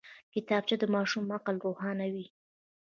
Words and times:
کتابچه 0.33 0.75
د 0.79 0.83
ماشوم 0.95 1.25
عقل 1.37 1.55
روښانوي 1.65 2.25